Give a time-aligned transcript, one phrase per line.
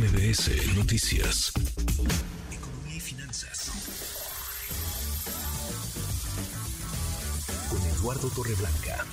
[0.00, 1.52] MBS Noticias.
[2.50, 3.70] Economía y finanzas.
[7.68, 9.04] Con Eduardo Torreblanca.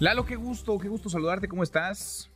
[0.00, 2.28] Lalo, qué gusto, qué gusto saludarte, ¿cómo estás?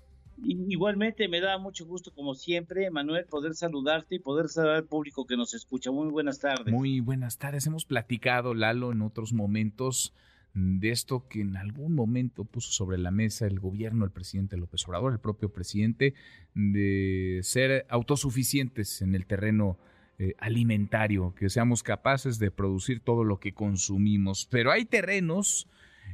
[0.45, 5.27] Igualmente me da mucho gusto, como siempre, Manuel, poder saludarte y poder saludar al público
[5.27, 5.91] que nos escucha.
[5.91, 6.73] Muy buenas tardes.
[6.73, 7.67] Muy buenas tardes.
[7.67, 10.13] Hemos platicado, Lalo, en otros momentos
[10.55, 14.87] de esto que en algún momento puso sobre la mesa el gobierno, el presidente López
[14.87, 16.15] Obrador, el propio presidente,
[16.55, 19.79] de ser autosuficientes en el terreno
[20.19, 24.47] eh, alimentario, que seamos capaces de producir todo lo que consumimos.
[24.51, 25.69] Pero hay terrenos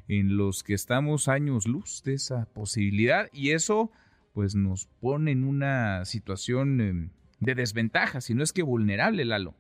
[0.06, 3.90] en los que estamos años luz de esa posibilidad y eso
[4.32, 7.10] pues nos pone en una situación em,
[7.40, 9.56] de desventaja, si no es que vulnerable, Lalo.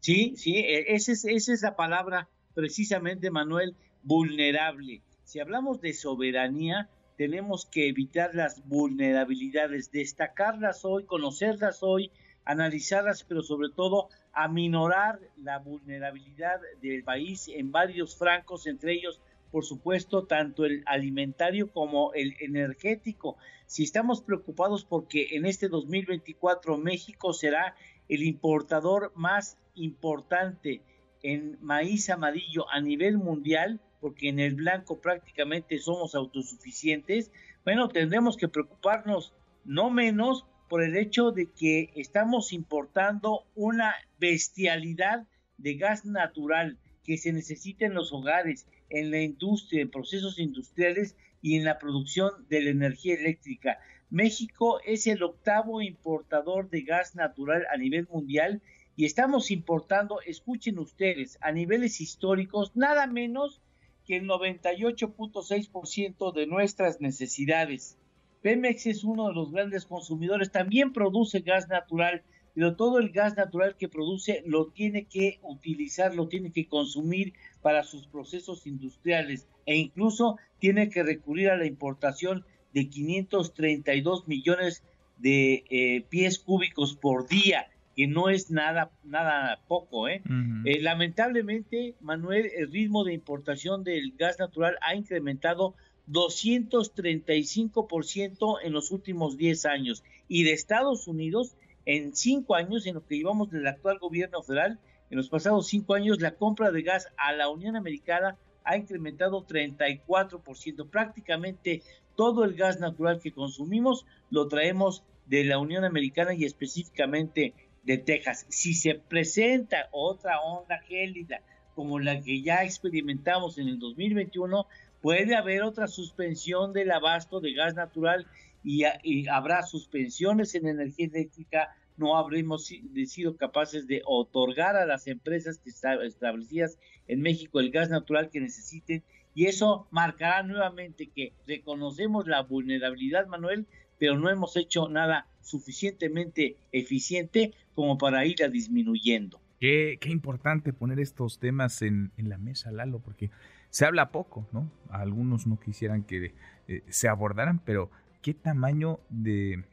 [0.00, 2.28] Sí, sí, e, esa es, esa es la palabra
[2.58, 5.00] precisamente, Manuel, vulnerable.
[5.22, 12.10] Si hablamos de soberanía, tenemos que evitar las vulnerabilidades, destacarlas hoy, conocerlas hoy,
[12.44, 19.20] analizarlas, pero sobre todo aminorar la vulnerabilidad del país en varios francos, entre ellos,
[19.52, 23.36] por supuesto, tanto el alimentario como el energético.
[23.66, 27.76] Si estamos preocupados porque en este 2024 México será
[28.08, 30.82] el importador más importante
[31.22, 37.30] en maíz amarillo a nivel mundial, porque en el blanco prácticamente somos autosuficientes,
[37.64, 45.26] bueno, tendremos que preocuparnos no menos por el hecho de que estamos importando una bestialidad
[45.56, 51.16] de gas natural que se necesita en los hogares, en la industria, en procesos industriales
[51.40, 53.78] y en la producción de la energía eléctrica.
[54.10, 58.62] México es el octavo importador de gas natural a nivel mundial
[58.98, 63.62] y estamos importando, escuchen ustedes, a niveles históricos, nada menos
[64.04, 67.96] que el 98.6% de nuestras necesidades.
[68.42, 72.24] Pemex es uno de los grandes consumidores, también produce gas natural,
[72.56, 77.34] pero todo el gas natural que produce lo tiene que utilizar, lo tiene que consumir
[77.62, 82.44] para sus procesos industriales e incluso tiene que recurrir a la importación
[82.74, 84.82] de 532 millones
[85.18, 90.06] de eh, pies cúbicos por día que no es nada, nada poco.
[90.06, 90.22] ¿eh?
[90.64, 90.80] ¿eh?
[90.80, 95.74] lamentablemente, Manuel, el ritmo de importación del gas natural ha incrementado
[96.08, 101.56] 235% en los últimos 10 años y de Estados Unidos
[101.86, 104.78] en 5 años, en lo que llevamos del actual gobierno federal,
[105.10, 109.44] en los pasados 5 años la compra de gas a la Unión Americana ha incrementado
[109.44, 110.88] 34%.
[110.88, 111.82] Prácticamente
[112.14, 117.54] todo el gas natural que consumimos lo traemos de la Unión Americana y específicamente
[117.88, 118.44] de Texas.
[118.50, 121.40] Si se presenta otra onda gélida
[121.74, 124.66] como la que ya experimentamos en el 2021,
[125.00, 128.26] puede haber otra suspensión del abasto de gas natural
[128.62, 128.84] y,
[129.28, 131.74] habrá suspensiones en energía eléctrica.
[131.96, 137.70] No habremos sido capaces de otorgar a las empresas que están establecidas en México el
[137.70, 139.02] gas natural que necesiten
[139.34, 143.66] y eso marcará nuevamente que reconocemos la vulnerabilidad, Manuel,
[143.98, 149.40] pero no hemos hecho nada suficientemente eficiente como para irla disminuyendo.
[149.60, 153.30] Qué, importante poner estos temas en, en, la mesa, Lalo, porque
[153.70, 154.70] se habla poco, ¿no?
[154.90, 156.34] Algunos no quisieran que
[156.68, 157.90] eh, se abordaran, pero
[158.22, 159.64] qué tamaño de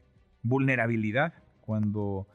[0.42, 2.28] vulnerabilidad cuando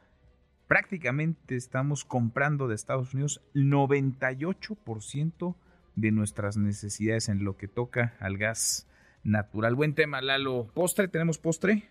[0.69, 5.57] prácticamente estamos comprando de Estados Unidos 98%
[5.97, 8.87] de nuestras necesidades en lo que toca al gas
[9.23, 9.75] natural.
[9.75, 10.67] Buen tema, Lalo.
[10.75, 11.09] ¿Postre?
[11.09, 11.89] ¿Tenemos postre?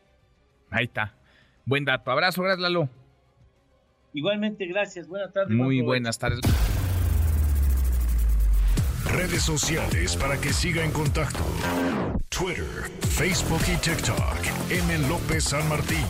[0.69, 1.16] Ahí está.
[1.67, 2.09] Buen dato.
[2.09, 2.89] Abrazo, gracias Lalo.
[4.13, 5.07] Igualmente, gracias.
[5.07, 5.51] Buenas tardes.
[5.55, 6.39] Muy buenas tardes.
[9.11, 11.43] Redes sociales para que siga en contacto:
[12.29, 14.71] Twitter, Facebook y TikTok.
[14.71, 15.09] M.
[15.09, 16.05] López San Martín.